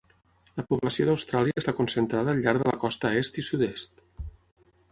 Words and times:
La 0.61 0.63
població 0.69 1.05
d'Austràlia 1.09 1.61
està 1.63 1.75
concentrada 1.81 2.33
al 2.35 2.41
llarg 2.47 2.63
de 2.65 2.69
la 2.73 2.81
costa 2.85 3.13
est 3.21 3.41
i 3.43 3.47
sud-est. 3.51 4.05